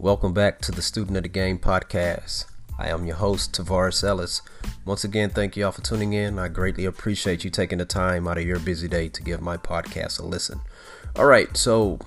[0.00, 2.46] Welcome back to the Student of the Game podcast.
[2.78, 4.40] I am your host, Tavares Ellis.
[4.86, 6.38] Once again, thank you all for tuning in.
[6.38, 9.58] I greatly appreciate you taking the time out of your busy day to give my
[9.58, 10.62] podcast a listen.
[11.16, 11.98] All right, so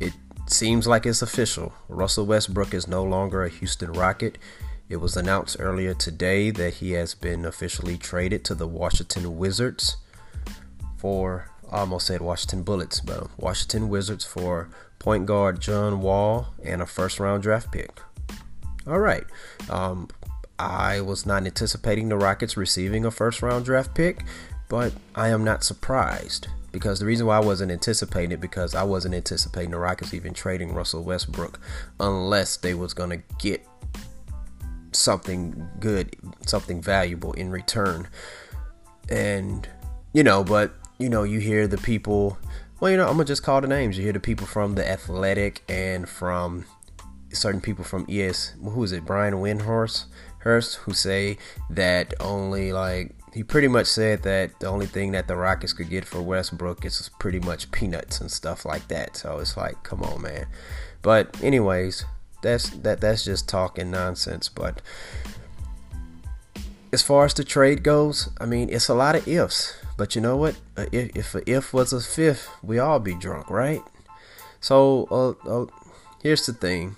[0.00, 0.14] it
[0.48, 1.72] seems like it's official.
[1.88, 4.36] Russell Westbrook is no longer a Houston Rocket.
[4.88, 9.96] It was announced earlier today that he has been officially traded to the Washington Wizards
[10.96, 16.86] for, Almost said Washington Bullets, but Washington Wizards for point guard John Wall and a
[16.86, 18.00] first round draft pick.
[18.86, 19.24] All right.
[19.68, 20.08] Um,
[20.58, 24.24] I was not anticipating the Rockets receiving a first round draft pick,
[24.68, 28.82] but I am not surprised because the reason why I wasn't anticipating it because I
[28.82, 31.58] wasn't anticipating the Rockets even trading Russell Westbrook
[31.98, 33.66] unless they was going to get
[34.92, 38.08] something good, something valuable in return.
[39.08, 39.68] And
[40.12, 42.38] you know, but you know, you hear the people
[42.78, 43.96] well, you know, I'm gonna just call the names.
[43.96, 46.66] You hear the people from the Athletic and from
[47.32, 48.54] certain people from ES.
[48.62, 49.06] Who is it?
[49.06, 50.06] Brian Windhorst,
[50.40, 51.38] Hurst, who say
[51.70, 55.88] that only like he pretty much said that the only thing that the Rockets could
[55.88, 59.16] get for Westbrook is pretty much peanuts and stuff like that.
[59.16, 60.46] So it's like, come on, man.
[61.00, 62.04] But anyways,
[62.42, 64.50] that's that that's just talking nonsense.
[64.50, 64.82] But
[66.96, 69.76] as far as the trade goes, I mean, it's a lot of ifs.
[69.98, 70.56] But you know what?
[70.78, 73.82] If, if a if was a fifth, we all be drunk, right?
[74.60, 75.66] So uh, uh,
[76.22, 76.96] here's the thing.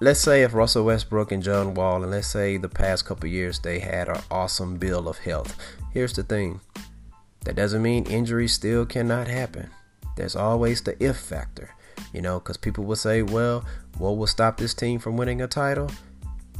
[0.00, 3.60] Let's say if Russell Westbrook and John Wall, and let's say the past couple years
[3.60, 5.56] they had an awesome bill of health.
[5.92, 6.60] Here's the thing.
[7.44, 9.70] That doesn't mean injuries still cannot happen.
[10.16, 11.76] There's always the if factor,
[12.12, 13.64] you know, because people will say, well,
[13.98, 15.88] what will stop this team from winning a title?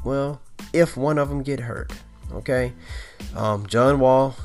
[0.04, 0.40] Well,
[0.72, 1.92] if one of them get hurt,
[2.32, 2.72] okay?
[3.34, 4.36] Um, John Wall,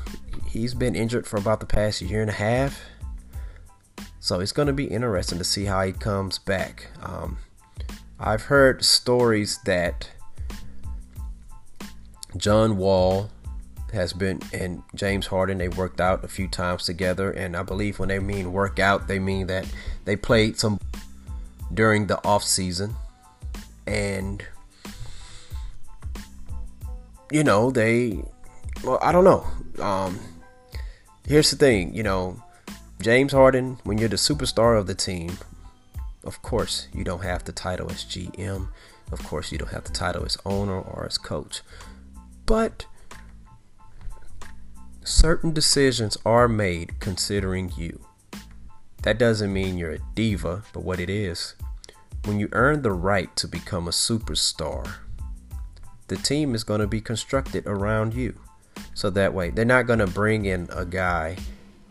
[0.48, 2.80] he's been injured for about the past year and a half.
[4.20, 6.88] So it's going to be interesting to see how he comes back.
[7.02, 7.38] Um,
[8.18, 10.10] I've heard stories that
[12.36, 13.30] John Wall
[13.92, 17.98] has been and James Harden they worked out a few times together and I believe
[17.98, 19.66] when they mean work out they mean that
[20.04, 20.80] they played some
[21.72, 22.94] during the off season
[23.86, 24.44] and
[27.30, 28.22] you know they
[28.84, 29.46] well I don't know
[29.82, 30.18] um
[31.26, 32.42] here's the thing, you know,
[33.00, 35.38] James Harden, when you're the superstar of the team,
[36.24, 38.68] of course, you don't have the title as GM.
[39.12, 41.62] Of course, you don't have the title as owner or as coach.
[42.46, 42.86] But
[45.04, 48.04] certain decisions are made considering you.
[49.02, 51.54] That doesn't mean you're a diva, but what it is,
[52.24, 54.94] when you earn the right to become a superstar,
[56.08, 58.38] the team is going to be constructed around you.
[58.94, 61.36] So that way, they're not going to bring in a guy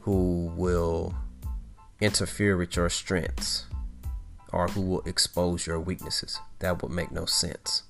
[0.02, 1.16] who will
[2.00, 3.66] interfere with your strengths
[4.52, 6.40] or who will expose your weaknesses.
[6.60, 7.84] That would make no sense.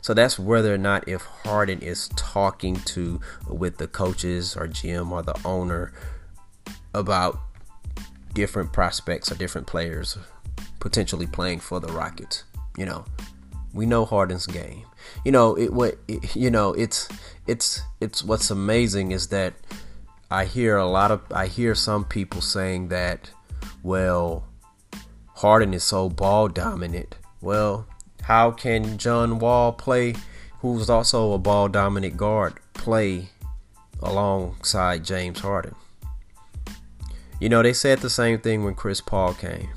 [0.00, 5.10] So that's whether or not if Harden is talking to with the coaches or GM
[5.10, 5.92] or the owner
[6.94, 7.38] about
[8.32, 10.16] different prospects or different players
[10.78, 12.44] potentially playing for the Rockets.
[12.76, 13.04] You know,
[13.72, 14.84] we know Harden's game.
[15.24, 17.08] You know, it what it, you know, it's
[17.46, 19.54] it's it's what's amazing is that
[20.30, 23.30] I hear a lot of I hear some people saying that
[23.82, 24.44] well
[25.36, 27.16] Harden is so ball dominant.
[27.40, 27.86] Well,
[28.22, 30.14] how can John Wall play
[30.60, 33.30] who's also a ball dominant guard play
[34.02, 35.74] alongside James Harden?
[37.40, 39.70] You know, they said the same thing when Chris Paul came.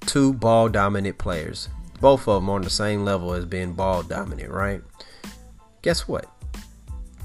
[0.00, 1.70] Two ball dominant players
[2.04, 4.82] both of them on the same level as being ball dominant, right?
[5.80, 6.26] Guess what?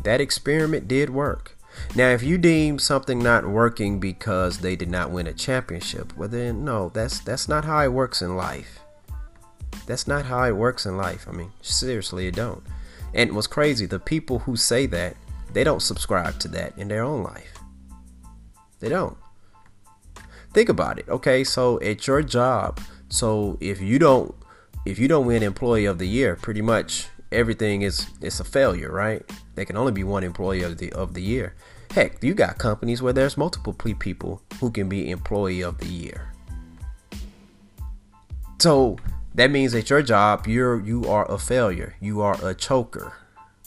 [0.06, 1.58] That experiment did work.
[1.98, 6.30] Now, if you deem something not working because they did not win a championship, well
[6.30, 8.80] then no, that's that's not how it works in life.
[9.86, 11.28] That's not how it works in life.
[11.28, 12.64] I mean, seriously, it don't.
[13.14, 15.18] And what's crazy, the people who say that,
[15.52, 17.60] they don't subscribe to that in their own life.
[18.80, 19.18] They don't.
[20.54, 21.10] Think about it.
[21.10, 24.34] Okay, so at your job, so if you don't
[24.86, 28.92] if you don't win employee of the year, pretty much everything is it's a failure,
[28.92, 29.24] right?
[29.56, 31.56] There can only be one employee of the of the year.
[31.92, 36.34] Heck, you got companies where there's multiple people who can be employee of the year.
[38.60, 38.98] So
[39.34, 41.96] that means at your job, you're you are a failure.
[42.00, 43.14] You are a choker.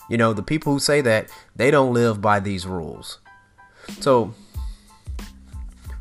[0.08, 3.18] You know, the people who say that, they don't live by these rules.
[4.00, 4.34] So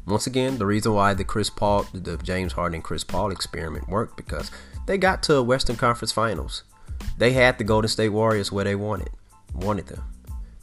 [0.06, 4.18] once again, the reason why the Chris Paul, the James Harden Chris Paul experiment worked
[4.18, 4.52] because
[4.88, 6.64] they got to a Western Conference Finals.
[7.18, 9.10] They had the Golden State Warriors where they wanted,
[9.54, 10.04] wanted them.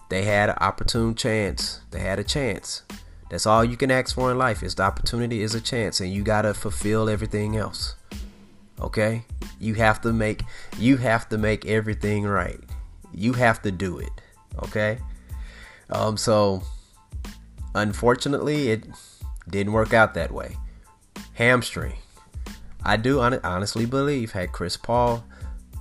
[0.08, 1.80] They had an opportune chance.
[1.90, 2.82] They had a chance.
[3.30, 6.12] That's all you can ask for in life is the opportunity is a chance, and
[6.12, 7.94] you gotta fulfill everything else.
[8.80, 9.24] Okay?
[9.58, 10.44] You have to make
[10.78, 12.60] you have to make everything right.
[13.12, 14.12] You have to do it.
[14.62, 14.98] Okay?
[15.90, 16.62] Um so
[17.74, 18.84] unfortunately it
[19.48, 20.56] didn't work out that way.
[21.34, 21.96] Hamstring.
[22.88, 25.22] I do honestly believe had Chris Paul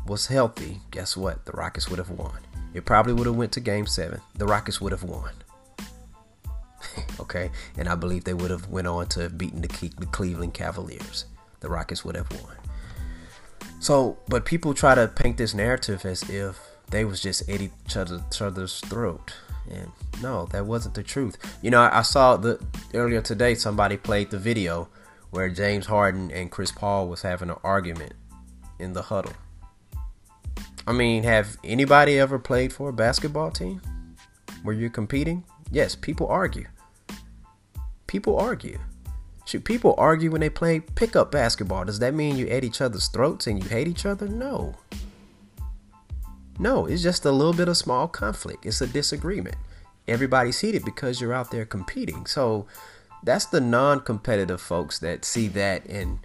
[0.06, 1.46] was healthy, guess what?
[1.46, 2.40] The Rockets would have won.
[2.74, 4.20] It probably would have went to game 7.
[4.36, 5.32] The Rockets would have won.
[7.22, 7.50] okay?
[7.78, 11.24] And I believe they would have went on to have beaten the, the Cleveland Cavaliers.
[11.62, 12.58] The Rockets would have won.
[13.80, 16.60] So, but people try to paint this narrative as if
[16.90, 19.34] they was just at each other's throat.
[19.72, 21.38] And no, that wasn't the truth.
[21.62, 22.62] You know, I, I saw the
[22.94, 24.90] earlier today somebody played the video
[25.32, 28.14] where James Harden and Chris Paul was having an argument
[28.80, 29.34] in the huddle.
[30.86, 33.82] I mean, have anybody ever played for a basketball team
[34.64, 35.44] where you're competing?
[35.70, 36.66] Yes, people argue.
[38.08, 38.80] People argue.
[39.46, 41.86] Should people argue when they play pickup basketball?
[41.86, 44.28] Does that mean you at each other's throats and you hate each other?
[44.28, 44.76] No.
[46.60, 48.66] No, it's just a little bit of small conflict.
[48.66, 49.56] It's a disagreement.
[50.08, 52.26] Everybody's heated because you're out there competing.
[52.26, 52.66] So
[53.24, 56.20] that's the non-competitive folks that see that and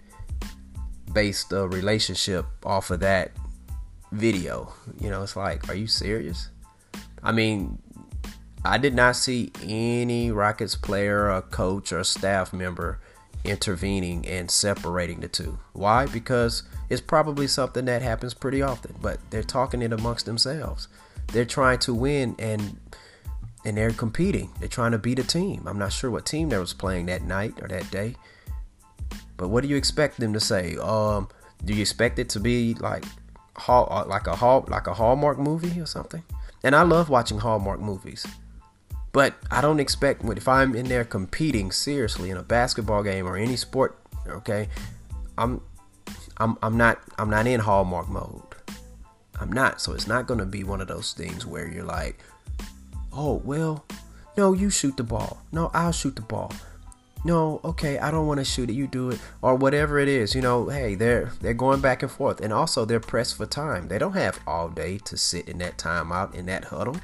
[1.11, 3.31] base the relationship off of that
[4.11, 4.73] video.
[4.99, 6.49] You know, it's like, are you serious?
[7.21, 7.79] I mean,
[8.65, 12.99] I did not see any Rockets player, or coach, or staff member
[13.43, 15.59] intervening and separating the two.
[15.73, 16.05] Why?
[16.05, 20.87] Because it's probably something that happens pretty often, but they're talking it amongst themselves.
[21.27, 22.79] They're trying to win and
[23.65, 24.51] and they're competing.
[24.59, 25.63] They're trying to beat a team.
[25.67, 28.15] I'm not sure what team they was playing that night or that day.
[29.37, 30.77] But what do you expect them to say?
[30.77, 31.27] Um,
[31.65, 33.05] do you expect it to be like
[33.67, 36.23] uh, like a hall like a Hallmark movie or something?
[36.63, 38.25] And I love watching Hallmark movies.
[39.11, 43.37] But I don't expect if I'm in there competing seriously in a basketball game or
[43.37, 44.69] any sport, okay?
[45.37, 45.61] I'm
[46.37, 48.41] I'm I'm not I'm not in Hallmark mode.
[49.39, 49.81] I'm not.
[49.81, 52.19] So it's not going to be one of those things where you're like,
[53.13, 53.85] "Oh, well,
[54.37, 55.41] no, you shoot the ball.
[55.51, 56.51] No, I'll shoot the ball."
[57.25, 58.73] No, okay, I don't want to shoot it.
[58.73, 60.35] You do it, or whatever it is.
[60.35, 63.87] You know, hey, they're they're going back and forth, and also they're pressed for time.
[63.87, 66.97] They don't have all day to sit in that timeout in that huddle.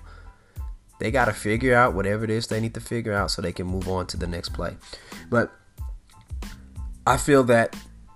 [0.99, 3.53] They got to figure out whatever it is they need to figure out so they
[3.53, 4.75] can move on to the next play.
[5.29, 5.53] But
[7.07, 7.75] I feel that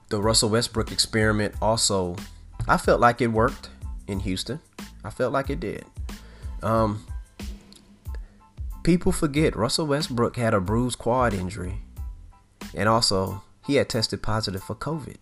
[0.10, 2.18] the Russell Westbrook experiment also,
[2.68, 3.70] I felt like it worked
[4.08, 4.60] in Houston.
[5.06, 5.86] I felt like it did.
[6.62, 7.06] Um,
[8.84, 11.82] people forget Russell Westbrook had a bruised quad injury,
[12.76, 15.18] and also he had tested positive for COVID.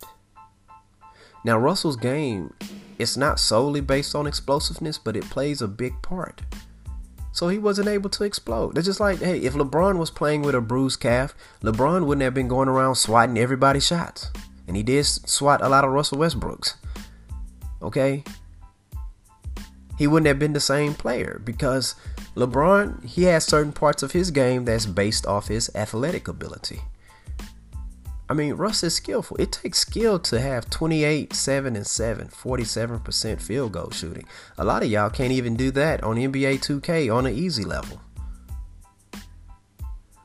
[1.43, 2.53] Now, Russell's game,
[2.99, 6.41] it's not solely based on explosiveness, but it plays a big part.
[7.31, 8.77] So he wasn't able to explode.
[8.77, 12.33] It's just like, hey, if LeBron was playing with a bruised calf, LeBron wouldn't have
[12.33, 14.29] been going around swatting everybody's shots.
[14.67, 16.75] And he did swat a lot of Russell Westbrook's.
[17.81, 18.23] Okay?
[19.97, 21.95] He wouldn't have been the same player because
[22.35, 26.81] LeBron, he has certain parts of his game that's based off his athletic ability.
[28.29, 29.35] I mean, Russ is skillful.
[29.37, 34.25] It takes skill to have 28, 7, and 7, 47% field goal shooting.
[34.57, 37.99] A lot of y'all can't even do that on NBA 2K on an easy level.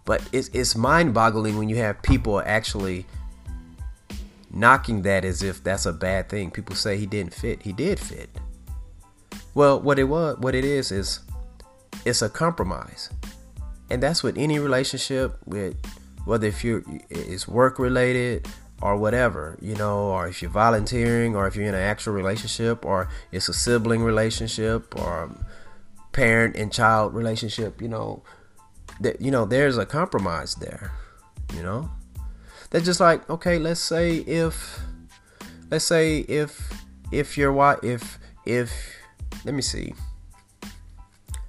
[0.04, 3.06] But it's, it's mind boggling when you have people actually
[4.52, 6.52] knocking that as if that's a bad thing.
[6.52, 7.62] People say he didn't fit.
[7.62, 8.30] He did fit.
[9.52, 11.20] Well, what it was, what it is, is
[12.04, 13.10] it's a compromise.
[13.90, 15.76] And that's with any relationship with
[16.24, 18.48] whether if you're it's work related
[18.82, 22.84] or whatever, you know, or if you're volunteering or if you're in an actual relationship
[22.84, 25.30] or it's a sibling relationship or
[26.12, 28.22] parent and child relationship, you know,
[29.00, 30.92] that you know, there's a compromise there,
[31.54, 31.90] you know.
[32.70, 34.80] That's just like, okay, let's say if
[35.70, 38.72] let's say if if your wife if if
[39.44, 39.94] let me see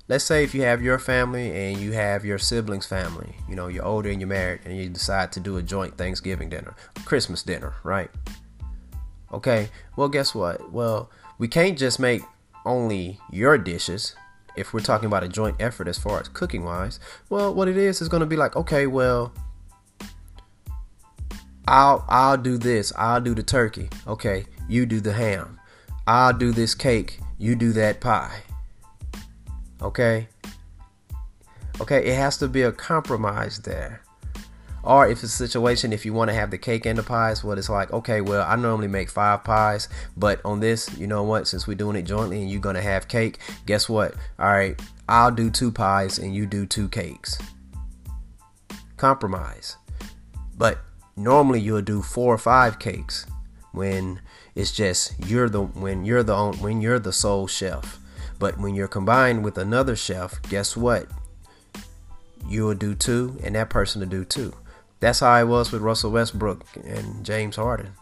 [0.07, 3.67] let's say if you have your family and you have your siblings family you know
[3.67, 7.43] you're older and you're married and you decide to do a joint thanksgiving dinner christmas
[7.43, 8.09] dinner right
[9.31, 12.21] okay well guess what well we can't just make
[12.65, 14.15] only your dishes
[14.55, 16.99] if we're talking about a joint effort as far as cooking wise
[17.29, 19.31] well what it is is going to be like okay well
[21.67, 22.93] I'll I'll do this.
[22.95, 23.89] I'll do the turkey.
[24.07, 25.59] Okay, you do the ham.
[26.07, 27.19] I'll do this cake.
[27.37, 28.41] You do that pie.
[29.81, 30.27] Okay?
[31.79, 34.01] Okay, it has to be a compromise there.
[34.84, 37.43] Or if it's a situation, if you want to have the cake and the pies,
[37.43, 41.24] what it's like, okay, well, I normally make five pies, but on this, you know
[41.24, 44.15] what, since we're doing it jointly and you're going to have cake, guess what?
[44.39, 47.38] All right, I'll do two pies and you do two cakes.
[48.96, 49.75] Compromise.
[50.57, 50.79] But
[51.17, 53.25] normally you'll do four or five cakes
[53.74, 54.22] when
[54.55, 58.00] it's just you're the when you're the when you're the sole chef.
[58.39, 61.08] But when you're combined with another chef, guess what?
[62.48, 64.53] You'll do too, and that person will do too.
[65.00, 67.94] That's how I was with Russell Westbrook and James Harden.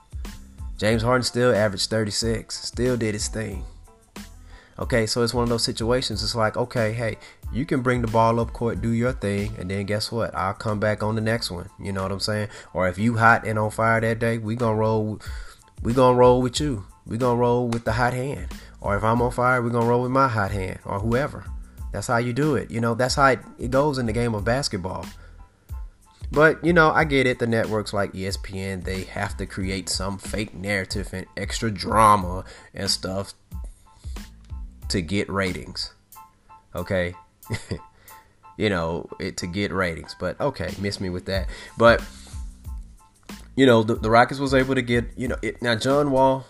[0.78, 3.64] James Harden still averaged 36, still did his thing.
[4.78, 6.22] Okay, so it's one of those situations.
[6.22, 7.18] It's like, okay, hey,
[7.54, 10.36] you can bring the ball up court, do your thing, and then guess what?
[10.36, 11.70] I'll come back on the next one.
[11.80, 12.50] You know what I'm saying?
[12.74, 15.22] Or if you hot and on fire that day, we gonna roll.
[15.82, 16.86] We gonna roll with you.
[17.06, 18.48] We gonna roll with the hot hand.
[18.86, 21.44] Or if I'm on fire, we're gonna roll with my hot hand or whoever.
[21.92, 22.70] That's how you do it.
[22.70, 25.08] You know, that's how it, it goes in the game of basketball.
[26.32, 27.40] But you know, I get it.
[27.40, 32.88] The networks like ESPN, they have to create some fake narrative and extra drama and
[32.88, 33.34] stuff
[34.90, 35.92] to get ratings.
[36.76, 37.16] Okay.
[38.58, 40.16] you know, it to get ratings.
[40.20, 41.48] But okay, miss me with that.
[41.76, 42.04] But
[43.56, 46.46] you know, the, the Rockets was able to get, you know, it, now John Wall,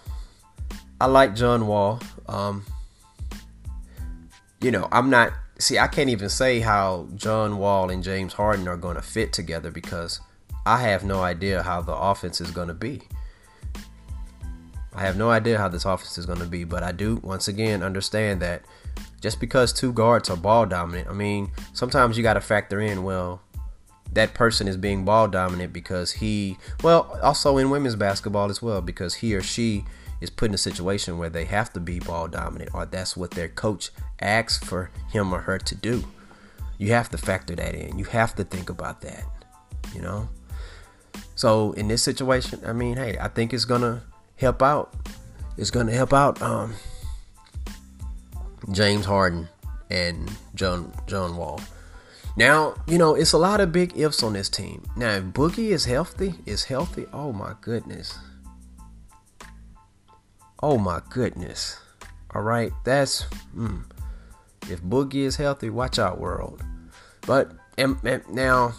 [1.00, 2.02] I like John Wall.
[2.28, 2.66] Um
[4.62, 8.68] you know, I'm not see, I can't even say how John Wall and James Harden
[8.68, 10.20] are going to fit together because
[10.66, 13.02] I have no idea how the offense is going to be.
[14.94, 17.48] I have no idea how this offense is going to be, but I do once
[17.48, 18.64] again understand that
[19.22, 23.04] just because two guards are ball dominant, I mean, sometimes you got to factor in,
[23.04, 23.42] well,
[24.14, 28.82] that person is being ball dominant because he, well, also in women's basketball as well,
[28.82, 29.84] because he or she
[30.22, 33.32] is put in a situation where they have to be ball dominant or that's what
[33.32, 36.04] their coach asks for him or her to do.
[36.78, 37.98] You have to factor that in.
[37.98, 39.26] You have to think about that,
[39.94, 40.28] you know?
[41.36, 44.02] So in this situation, I mean, hey, I think it's going to
[44.38, 44.94] help out.
[45.58, 46.74] It's going to help out um,
[48.72, 49.48] James Harden
[49.90, 51.62] and John John Wall.
[52.38, 54.84] Now, you know, it's a lot of big ifs on this team.
[54.98, 58.18] Now, if Boogie is healthy, is healthy, oh my goodness.
[60.68, 61.78] Oh my goodness.
[62.34, 63.84] All right, that's mm,
[64.68, 66.64] if Boogie is healthy, watch out, world.
[67.28, 68.74] But and, and now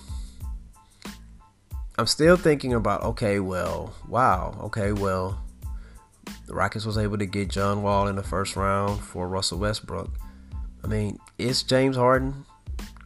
[1.97, 5.41] I'm still thinking about okay, well, wow, okay, well,
[6.49, 10.11] the Rockets was able to get John Wall in the first round for Russell Westbrook.
[10.83, 12.47] I mean, is James Harden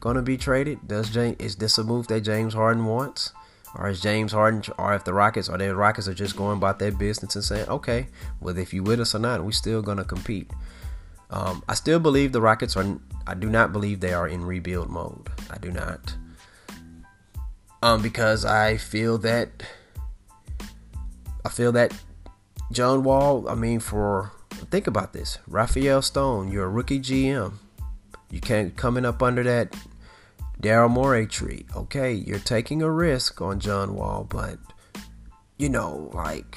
[0.01, 0.89] going to be traded?
[0.89, 3.35] Does James is this a move that James Harden wants?
[3.77, 6.79] Or is James Harden, or if the Rockets, or the Rockets are just going about
[6.79, 8.09] their business and saying, okay,
[8.41, 10.51] well, if you with us or not, we're still gonna compete.
[11.31, 12.99] Um, I still believe the Rockets are.
[13.27, 15.29] I do not believe they are in rebuild mode.
[15.51, 16.15] I do not.
[17.83, 19.63] Um, because I feel that.
[21.45, 21.95] I feel that
[22.73, 24.33] John Wall, I mean, for
[24.71, 27.55] think about this, Rafael Stone, you're a rookie GM.
[28.31, 29.75] You can't coming up under that
[30.61, 31.67] Daryl Morey treat.
[31.75, 34.59] Okay, you're taking a risk on John Wall, but
[35.57, 36.57] you know, like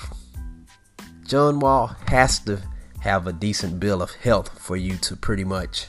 [1.25, 2.61] John Wall has to
[3.01, 5.87] have a decent bill of health for you to pretty much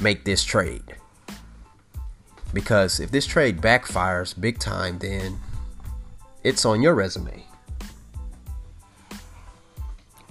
[0.00, 0.96] make this trade.
[2.52, 5.38] Because if this trade backfires big time, then
[6.42, 7.44] it's on your resume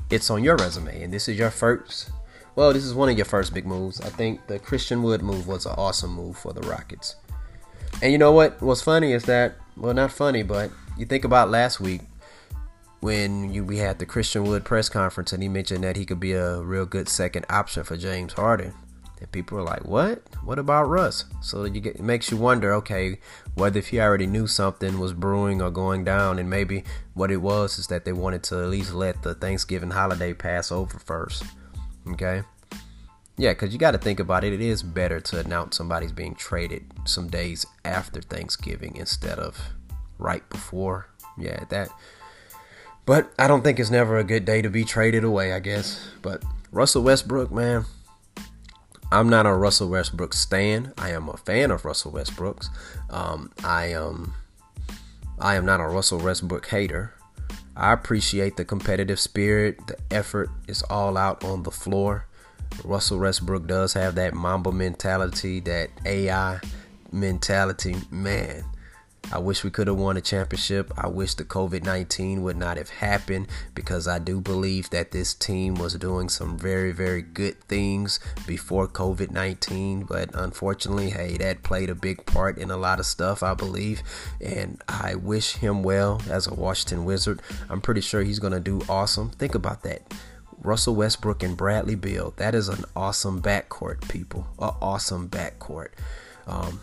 [0.09, 2.09] it's on your resume and this is your first
[2.59, 5.47] well this is one of your first big moves i think the christian wood move
[5.47, 7.15] was an awesome move for the rockets
[8.01, 11.49] and you know what what's funny is that well not funny but you think about
[11.49, 12.01] last week
[12.99, 16.19] when you, we had the christian wood press conference and he mentioned that he could
[16.19, 18.73] be a real good second option for james harden
[19.21, 20.21] and people are like, "What?
[20.45, 23.19] What about Russ?" So you get, it makes you wonder, okay,
[23.53, 26.85] whether if he already knew something was brewing or going down, and maybe
[27.15, 30.71] what it was is that they wanted to at least let the Thanksgiving holiday pass
[30.71, 31.43] over first.
[32.11, 32.43] Okay.
[33.37, 34.51] Yeah, because you got to think about it.
[34.51, 39.57] It is better to announce somebody's being traded some days after Thanksgiving instead of
[40.17, 41.07] right before.
[41.37, 41.89] Yeah, that.
[43.05, 46.11] But I don't think it's never a good day to be traded away, I guess.
[46.21, 47.85] But Russell Westbrook, man,
[49.11, 50.93] I'm not a Russell Westbrook stan.
[50.97, 52.69] I am a fan of Russell Westbrook's.
[53.09, 54.33] Um, I am
[55.39, 57.13] I am not a Russell Westbrook hater.
[57.79, 59.87] I appreciate the competitive spirit.
[59.87, 62.25] The effort is all out on the floor.
[62.83, 66.59] Russell Westbrook does have that Mamba mentality, that AI
[67.13, 67.95] mentality.
[68.11, 68.65] Man,
[69.31, 70.91] I wish we could have won a championship.
[70.97, 75.33] I wish the COVID 19 would not have happened because I do believe that this
[75.35, 80.03] team was doing some very, very good things before COVID 19.
[80.03, 84.01] But unfortunately, hey, that played a big part in a lot of stuff, I believe.
[84.41, 87.41] And I wish him well as a Washington Wizard.
[87.69, 89.29] I'm pretty sure he's going to do awesome.
[89.31, 90.11] Think about that.
[90.61, 92.33] Russell Westbrook and Bradley Beal.
[92.37, 94.47] That is an awesome backcourt, people.
[94.59, 95.89] An awesome backcourt.
[96.47, 96.81] Um,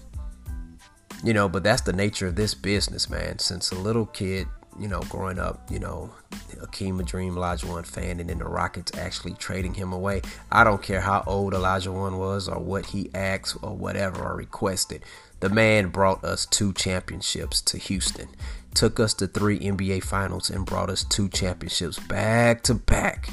[1.24, 3.38] you know, but that's the nature of this business, man.
[3.38, 4.46] Since a little kid,
[4.78, 6.12] you know, growing up, you know,
[6.60, 10.22] Akeem Dream Olajuwon fan, and then the Rockets actually trading him away.
[10.50, 15.02] I don't care how old Olajuwon was or what he asked or whatever or requested.
[15.40, 18.28] The man brought us two championships to Houston,
[18.74, 23.28] took us to three NBA finals, and brought us two championships back to back.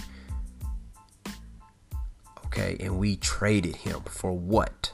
[2.46, 4.94] Okay, and we traded him for what?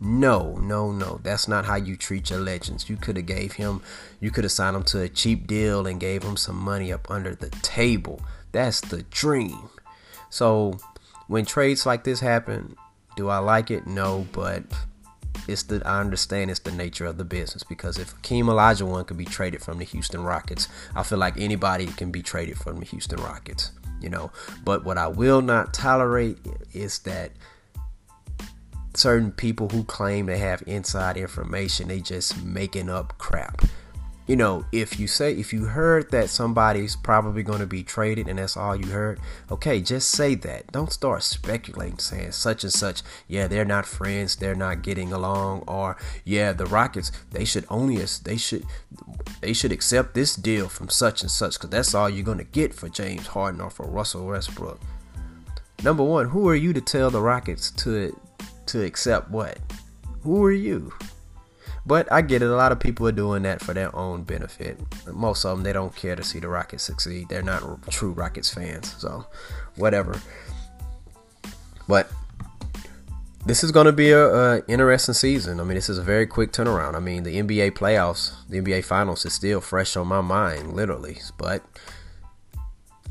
[0.00, 1.20] No, no, no.
[1.22, 2.90] That's not how you treat your legends.
[2.90, 3.80] You could have gave him,
[4.20, 7.10] you could have signed him to a cheap deal and gave him some money up
[7.10, 8.20] under the table.
[8.52, 9.70] That's the dream.
[10.28, 10.78] So
[11.28, 12.76] when trades like this happen,
[13.16, 13.86] do I like it?
[13.86, 14.64] No, but
[15.48, 19.16] it's the I understand it's the nature of the business because if Akeem Olajuwon could
[19.16, 22.86] be traded from the Houston Rockets, I feel like anybody can be traded from the
[22.86, 23.72] Houston Rockets.
[24.00, 24.30] You know,
[24.64, 26.38] but what I will not tolerate
[26.74, 27.32] is that
[28.96, 33.62] certain people who claim they have inside information, they just making up crap.
[34.26, 38.26] You know, if you say if you heard that somebody's probably going to be traded
[38.26, 39.20] and that's all you heard,
[39.52, 40.72] okay, just say that.
[40.72, 45.62] Don't start speculating saying such and such, yeah, they're not friends, they're not getting along
[45.68, 48.66] or yeah, the Rockets, they should only they should
[49.40, 52.44] they should accept this deal from such and such cuz that's all you're going to
[52.44, 54.80] get for James Harden or for Russell Westbrook.
[55.84, 58.18] Number 1, who are you to tell the Rockets to
[58.66, 59.58] to accept what?
[60.22, 60.92] Who are you?
[61.86, 62.50] But I get it.
[62.50, 64.78] A lot of people are doing that for their own benefit.
[65.12, 67.28] Most of them, they don't care to see the Rockets succeed.
[67.28, 68.96] They're not true Rockets fans.
[68.98, 69.24] So,
[69.76, 70.20] whatever.
[71.86, 72.10] But
[73.44, 75.60] this is going to be a, a, interesting season.
[75.60, 76.96] I mean, this is a very quick turnaround.
[76.96, 81.18] I mean, the NBA playoffs, the NBA finals is still fresh on my mind, literally.
[81.38, 81.62] But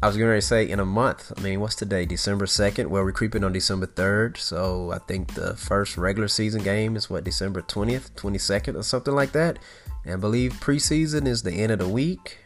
[0.01, 1.31] I was going to say in a month.
[1.35, 2.05] I mean, what's today?
[2.05, 2.87] December 2nd?
[2.87, 4.37] Well, we're creeping on December 3rd.
[4.37, 9.15] So I think the first regular season game is what, December 20th, 22nd, or something
[9.15, 9.57] like that.
[10.03, 12.39] And I believe preseason is the end of the week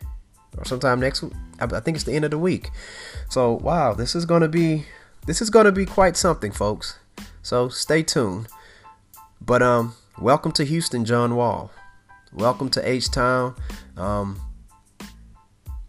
[0.57, 1.33] or sometime next week.
[1.59, 2.69] I think it's the end of the week.
[3.29, 4.85] So, wow, this is going to be
[5.25, 6.99] this is going to be quite something, folks.
[7.41, 8.47] So, stay tuned.
[9.41, 11.71] But um welcome to Houston, John Wall.
[12.31, 13.55] Welcome to H Town.
[13.97, 14.39] Um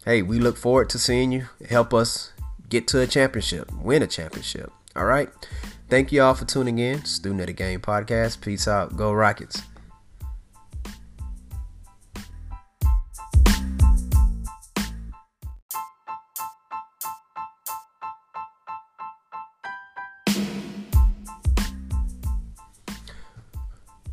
[0.05, 2.33] hey, we look forward to seeing you help us
[2.69, 4.73] get to a championship, win a championship.
[4.97, 5.29] All right.
[5.89, 7.05] Thank you all for tuning in.
[7.05, 8.41] Student of the Game podcast.
[8.41, 8.97] Peace out.
[8.97, 9.63] Go Rockets.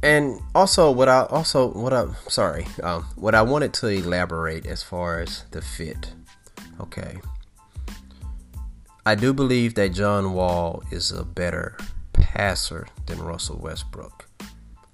[0.07, 4.81] And also what I also what I sorry um, what I wanted to elaborate as
[4.81, 6.13] far as the fit.
[6.79, 7.19] Okay,
[9.05, 11.77] I do believe that John Wall is a better
[12.13, 14.29] passer than Russell Westbrook.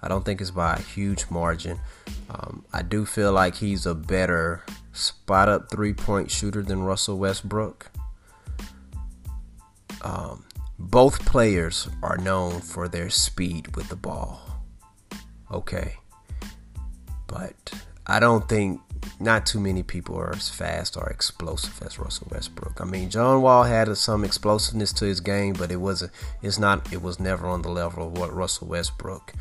[0.02, 1.80] I don't think it's by a huge margin.
[2.32, 7.20] Um, I do feel like he's a better spot up three point shooter than Russell
[7.20, 7.92] Westbrook.
[10.02, 10.44] Um,
[10.80, 14.53] both players are known for their speed with the ball
[15.54, 15.96] okay.
[17.28, 17.74] But
[18.06, 18.82] I don't think
[19.20, 22.80] not too many people are as fast or explosive as Russell Westbrook.
[22.82, 26.12] I mean, John Wall had some explosiveness to his game, but it wasn't.
[26.42, 26.92] It's not.
[26.92, 29.34] It was never on the level of what Russell Westbrook.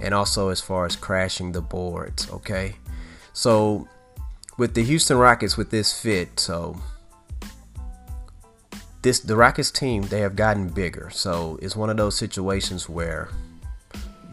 [0.00, 2.76] And also as far as crashing the boards, okay.
[3.32, 3.88] So
[4.58, 6.76] with the Houston Rockets, with this fit, so
[9.02, 11.10] this the Rockets team they have gotten bigger.
[11.10, 13.28] So it's one of those situations where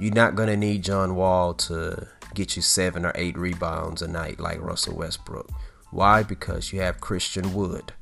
[0.03, 4.07] you're not going to need John Wall to get you seven or eight rebounds a
[4.07, 5.49] night like Russell Westbrook.
[5.91, 6.23] Why?
[6.23, 7.93] Because you have Christian Wood,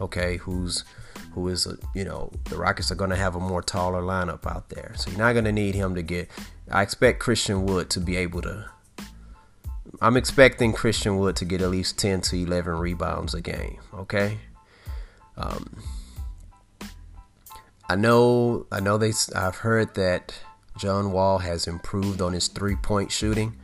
[0.00, 0.82] okay, who's
[1.32, 4.44] who is a, you know the Rockets are going to have a more taller lineup
[4.44, 6.28] out there, so you're not going to need him to get.
[6.68, 8.68] I expect Christian Wood to be able to.
[10.00, 13.78] I'm expecting Christian Wood to get at least 10 to 11 rebounds a game.
[13.94, 14.38] Okay.
[15.36, 15.80] Um,
[17.88, 18.66] I know.
[18.72, 19.12] I know they.
[19.36, 20.34] I've heard that
[20.76, 23.56] John Wall has improved on his three point shooting.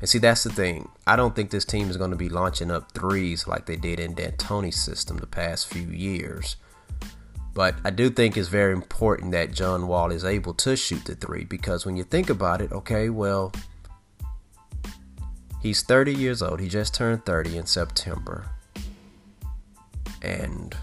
[0.00, 0.88] And see, that's the thing.
[1.06, 4.00] I don't think this team is going to be launching up threes like they did
[4.00, 6.56] in D'Antoni's system the past few years.
[7.52, 11.16] But I do think it's very important that John Wall is able to shoot the
[11.16, 13.52] three because when you think about it, okay, well,
[15.60, 16.60] he's 30 years old.
[16.60, 18.46] He just turned 30 in September.
[20.22, 20.76] And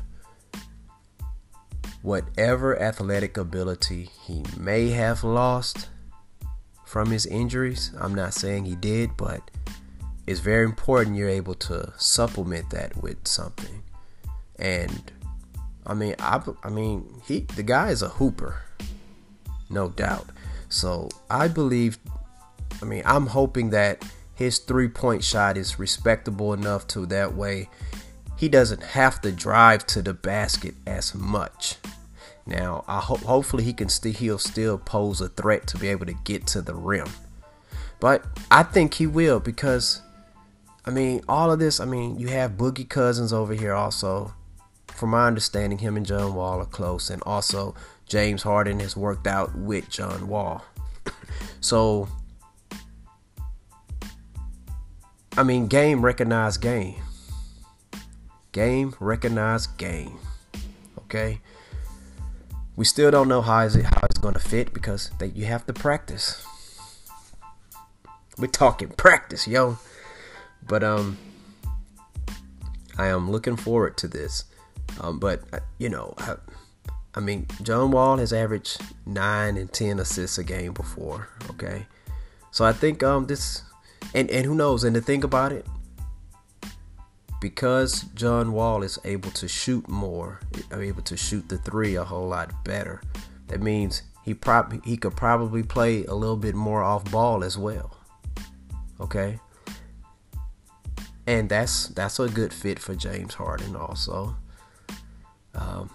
[2.07, 5.89] whatever athletic ability he may have lost
[6.85, 7.91] from his injuries.
[7.99, 9.51] I'm not saying he did, but
[10.25, 13.83] it's very important you're able to supplement that with something.
[14.57, 15.11] And
[15.85, 18.61] I mean, I, I mean, he the guy is a hooper,
[19.69, 20.29] no doubt.
[20.69, 21.99] So I believe.
[22.81, 27.67] I mean, I'm hoping that his three point shot is respectable enough to that way
[28.37, 31.75] he doesn't have to drive to the basket as much.
[32.47, 36.05] Now, I hope hopefully he can still he'll still pose a threat to be able
[36.05, 37.07] to get to the rim.
[37.99, 40.01] But I think he will because
[40.85, 44.33] I mean, all of this, I mean, you have Boogie Cousins over here also.
[44.87, 47.75] From my understanding, him and John Wall are close and also
[48.07, 50.63] James Harden has worked out with John Wall.
[51.59, 52.07] so
[55.37, 56.95] I mean, game recognized game.
[58.53, 60.17] Game recognized game.
[60.97, 61.41] Okay?
[62.77, 65.65] We still don't know how is it how it's going to fit because you have
[65.65, 66.45] to practice.
[68.37, 69.79] We're talking practice, yo.
[70.61, 71.17] But um,
[72.95, 74.45] I am looking forward to this.
[75.01, 76.35] Um, but uh, you know, I,
[77.15, 81.29] I mean, John Wall has averaged nine and ten assists a game before.
[81.49, 81.87] Okay,
[82.51, 83.63] so I think um this,
[84.13, 84.83] and and who knows?
[84.83, 85.65] And to think about it,
[87.39, 90.39] because John Wall is able to shoot more,
[90.73, 93.01] able to shoot the three a whole lot better.
[93.47, 97.57] That means he probably he could probably play a little bit more off ball as
[97.57, 97.95] well.
[98.99, 99.39] Okay,
[101.27, 104.35] and that's that's a good fit for James Harden also.
[105.53, 105.89] Um,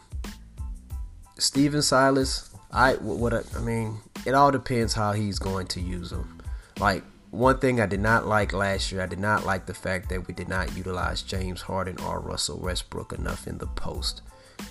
[1.38, 6.12] Stephen Silas, I what I, I mean, it all depends how he's going to use
[6.12, 6.40] him.
[6.78, 10.10] Like one thing I did not like last year, I did not like the fact
[10.10, 14.20] that we did not utilize James Harden or Russell Westbrook enough in the post.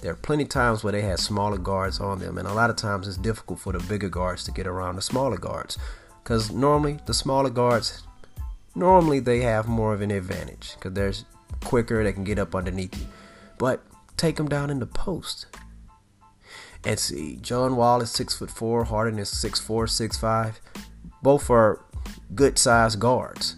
[0.02, 2.70] There are plenty of times where they had smaller guards on them, and a lot
[2.70, 5.80] of times it's difficult for the bigger guards to get around the smaller guards.
[6.24, 8.04] Because normally the smaller guards,
[8.76, 11.14] normally they have more of an advantage because they're
[11.66, 13.08] quicker, they can get up underneath you.
[13.58, 13.82] But
[14.18, 15.48] take them down in the post.
[16.86, 20.62] And see, John Wall is six foot four, Harden is six four, six five.
[21.24, 21.84] Both are
[22.36, 23.56] good sized guards.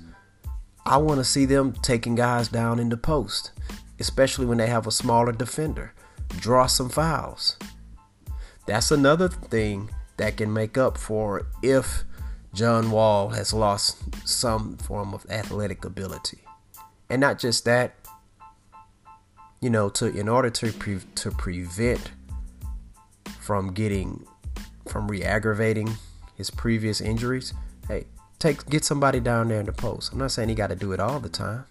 [0.85, 3.51] I want to see them taking guys down in the post,
[3.99, 5.93] especially when they have a smaller defender.
[6.29, 7.57] Draw some fouls.
[8.65, 12.03] That's another thing that can make up for if
[12.53, 16.39] John Wall has lost some form of athletic ability.
[17.09, 17.95] And not just that,
[19.61, 22.11] you know, to in order to pre- to prevent
[23.39, 24.25] from getting
[24.87, 25.95] from re-aggravating
[26.35, 27.53] his previous injuries,
[27.87, 28.05] hey,
[28.39, 30.11] take get somebody down there in the post.
[30.11, 31.65] I'm not saying he got to do it all the time.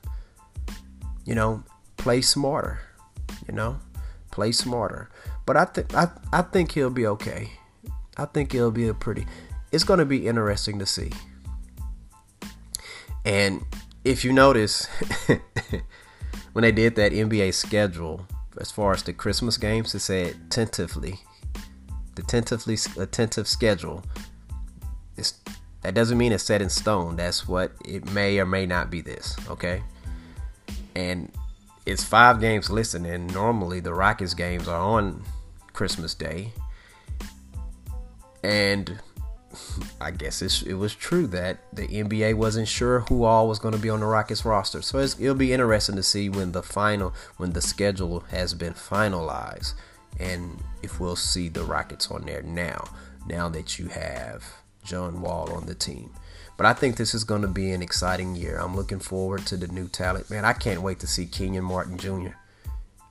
[1.24, 1.64] You know,
[1.96, 2.80] play smarter.
[3.46, 3.78] You know,
[4.30, 5.10] play smarter.
[5.46, 7.50] But I think I I think he'll be okay.
[8.16, 9.26] I think he'll be a pretty.
[9.70, 11.10] It's going to be interesting to see.
[13.24, 13.64] And
[14.04, 14.86] if you notice,
[16.52, 18.26] when they did that NBA schedule,
[18.60, 21.20] as far as the Christmas games, it said tentatively.
[22.14, 24.04] The tentatively attentive schedule
[25.16, 25.34] is
[25.82, 27.16] that doesn't mean it's set in stone.
[27.16, 29.82] That's what it may or may not be this, okay?
[30.94, 31.30] And
[31.86, 35.22] it's five games listed, and normally the Rockets games are on
[35.72, 36.52] Christmas Day.
[38.44, 38.98] And
[40.00, 43.80] I guess it was true that the NBA wasn't sure who all was going to
[43.80, 44.82] be on the Rockets roster.
[44.82, 49.74] So it'll be interesting to see when the final, when the schedule has been finalized,
[50.18, 52.84] and if we'll see the Rockets on there now.
[53.26, 56.10] Now that you have John Wall on the team.
[56.56, 58.58] But I think this is going to be an exciting year.
[58.58, 60.30] I'm looking forward to the new talent.
[60.30, 62.34] Man, I can't wait to see Kenyon Martin Jr.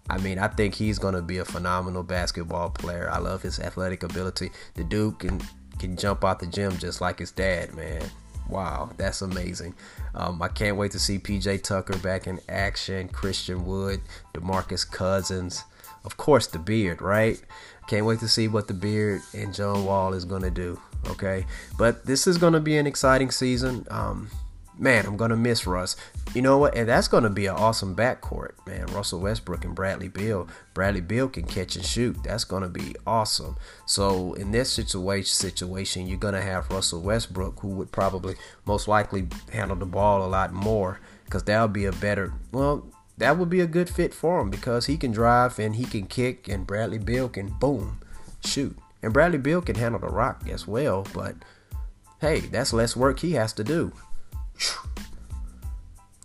[0.09, 3.09] I mean, I think he's going to be a phenomenal basketball player.
[3.11, 4.51] I love his athletic ability.
[4.75, 5.41] The dude can
[5.79, 8.03] can jump out the gym just like his dad, man.
[8.49, 9.73] Wow, that's amazing.
[10.13, 14.01] Um, I can't wait to see PJ Tucker back in action, Christian Wood,
[14.33, 15.63] DeMarcus Cousins,
[16.03, 17.41] of course, the beard, right?
[17.87, 20.79] Can't wait to see what the beard and John Wall is going to do.
[21.07, 21.45] Okay,
[21.77, 23.85] but this is going to be an exciting season.
[23.89, 24.29] Um,
[24.77, 25.95] man, I'm going to miss Russ.
[26.33, 26.75] You know what?
[26.75, 28.85] And that's going to be an awesome backcourt, man.
[28.87, 30.47] Russell Westbrook and Bradley Beal.
[30.73, 32.17] Bradley Beal can catch and shoot.
[32.23, 33.57] That's going to be awesome.
[33.85, 38.35] So in this situation, situation, you're going to have Russell Westbrook, who would probably
[38.65, 42.33] most likely handle the ball a lot more, because that'll be a better.
[42.51, 42.85] Well,
[43.17, 46.07] that would be a good fit for him because he can drive and he can
[46.07, 47.99] kick, and Bradley Beal can boom
[48.43, 48.77] shoot.
[49.03, 51.35] And Bradley Beal can handle the rock as well, but
[52.19, 53.91] hey, that's less work he has to do.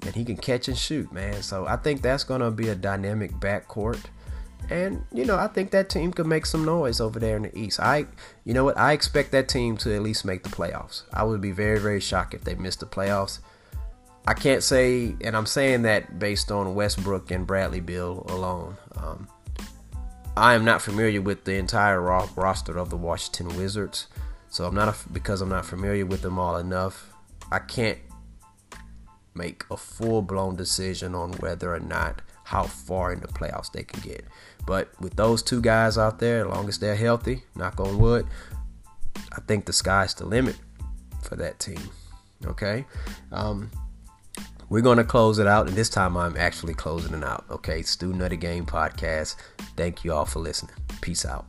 [0.02, 1.42] And he can catch and shoot, man.
[1.42, 4.00] So I think that's going to be a dynamic backcourt.
[4.68, 7.58] And, you know, I think that team could make some noise over there in the
[7.58, 7.80] East.
[7.80, 8.06] I,
[8.44, 8.76] you know what?
[8.76, 11.02] I expect that team to at least make the playoffs.
[11.12, 13.38] I would be very, very shocked if they missed the playoffs.
[14.28, 18.76] I can't say, and I'm saying that based on Westbrook and Bradley Beal alone.
[18.96, 19.28] Um,
[20.36, 24.06] I am not familiar with the entire roster of the Washington Wizards,
[24.50, 27.10] so I'm not a, because I'm not familiar with them all enough.
[27.50, 27.98] I can't
[29.34, 33.82] make a full blown decision on whether or not how far in the playoffs they
[33.82, 34.24] can get.
[34.66, 38.26] But with those two guys out there, as long as they're healthy, knock on wood,
[39.32, 40.56] I think the sky's the limit
[41.22, 41.80] for that team.
[42.44, 42.84] Okay.
[43.32, 43.70] Um,
[44.68, 47.44] we're going to close it out, and this time I'm actually closing it out.
[47.50, 47.82] Okay.
[47.82, 49.36] Student of the Game Podcast.
[49.76, 50.74] Thank you all for listening.
[51.00, 51.46] Peace out.